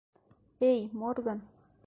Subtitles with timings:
[0.69, 1.39] Эй, Морган!